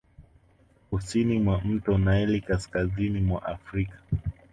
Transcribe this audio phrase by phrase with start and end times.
[0.89, 3.97] Kusini mwa mto Naili kaskazini mwa Afrika